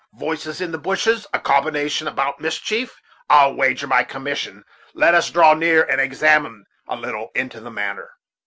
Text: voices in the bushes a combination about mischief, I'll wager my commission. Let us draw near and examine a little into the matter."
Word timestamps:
voices 0.17 0.59
in 0.61 0.71
the 0.71 0.79
bushes 0.79 1.27
a 1.31 1.39
combination 1.39 2.07
about 2.07 2.39
mischief, 2.41 2.99
I'll 3.29 3.53
wager 3.53 3.85
my 3.85 4.03
commission. 4.03 4.63
Let 4.95 5.13
us 5.13 5.29
draw 5.29 5.53
near 5.53 5.83
and 5.83 6.01
examine 6.01 6.65
a 6.87 6.95
little 6.95 7.29
into 7.35 7.59
the 7.59 7.69
matter." 7.69 8.09